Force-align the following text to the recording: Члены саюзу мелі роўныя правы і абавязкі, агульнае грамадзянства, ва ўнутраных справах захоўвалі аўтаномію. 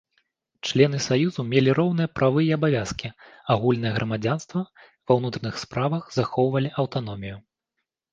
Члены 0.67 0.99
саюзу 1.07 1.43
мелі 1.49 1.73
роўныя 1.79 2.09
правы 2.19 2.41
і 2.45 2.47
абавязкі, 2.57 3.11
агульнае 3.55 3.91
грамадзянства, 3.97 4.63
ва 5.11 5.19
ўнутраных 5.19 5.55
справах 5.65 6.09
захоўвалі 6.17 6.73
аўтаномію. 6.85 7.37